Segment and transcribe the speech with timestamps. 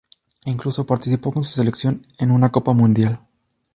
[0.45, 3.19] Incluso participó con su selección, en una Copa Mundial.